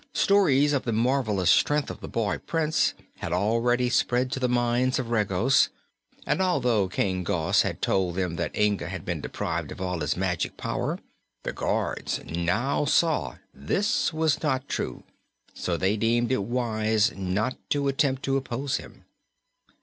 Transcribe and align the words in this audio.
Stories 0.13 0.73
of 0.73 0.81
the 0.83 0.91
marvelous 0.91 1.51
strength 1.51 1.91
of 1.91 1.99
the 1.99 2.07
boy 2.07 2.39
Prince 2.39 2.95
had 3.17 3.31
already 3.31 3.87
spread 3.87 4.31
to 4.31 4.39
the 4.39 4.49
mines 4.49 4.97
of 4.97 5.11
Regos, 5.11 5.69
and 6.25 6.41
although 6.41 6.87
King 6.87 7.23
Gos 7.23 7.61
had 7.61 7.83
told 7.83 8.15
them 8.15 8.35
that 8.35 8.57
Inga 8.57 8.89
had 8.89 9.05
been 9.05 9.21
deprived 9.21 9.71
of 9.71 9.79
all 9.79 9.99
his 9.99 10.17
magic 10.17 10.57
power, 10.57 10.97
the 11.43 11.53
guards 11.53 12.19
now 12.25 12.83
saw 12.85 13.35
this 13.53 14.11
was 14.11 14.41
not 14.41 14.67
true, 14.67 15.03
so 15.53 15.77
they 15.77 15.95
deemed 15.97 16.31
it 16.31 16.45
wise 16.45 17.11
not 17.15 17.55
to 17.69 17.87
attempt 17.87 18.23
to 18.23 18.37
oppose 18.37 18.77
him. 18.77 19.05